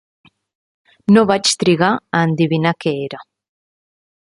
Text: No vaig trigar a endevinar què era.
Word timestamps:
No 1.17 1.23
vaig 1.31 1.51
trigar 1.65 1.91
a 2.21 2.25
endevinar 2.31 2.73
què 2.85 2.95
era. 3.09 3.21